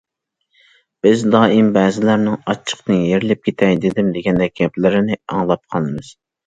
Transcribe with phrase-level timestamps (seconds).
[1.07, 6.17] بىز دائىم بەزىلەرنىڭ‹‹ ئاچچىقتىن يېرىلىپ كېتەي دېدىم›› دېگەندەك گەپلىرىنى ئاڭلاپ قالىمىز.